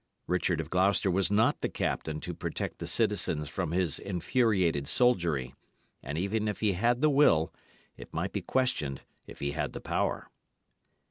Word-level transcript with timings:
Richard 0.25 0.59
of 0.59 0.71
Gloucester 0.71 1.11
was 1.11 1.29
not 1.29 1.61
the 1.61 1.69
captain 1.69 2.19
to 2.21 2.33
protect 2.33 2.79
the 2.79 2.87
citizens 2.87 3.47
from 3.49 3.69
his 3.71 3.99
infuriated 3.99 4.87
soldiery; 4.87 5.53
and 6.01 6.17
even 6.17 6.47
if 6.47 6.59
he 6.59 6.73
had 6.73 7.01
the 7.01 7.09
will, 7.11 7.53
it 7.97 8.11
might 8.11 8.33
be 8.33 8.41
questioned 8.41 9.03
if 9.27 9.37
he 9.41 9.51
had 9.51 9.73
the 9.73 9.79
power. 9.79 10.27